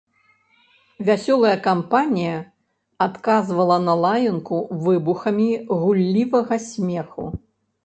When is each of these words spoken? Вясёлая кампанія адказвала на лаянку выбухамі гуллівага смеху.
Вясёлая 1.09 1.51
кампанія 1.67 2.39
адказвала 3.07 3.77
на 3.85 3.93
лаянку 4.07 4.57
выбухамі 4.89 5.49
гуллівага 5.85 6.55
смеху. 6.69 7.31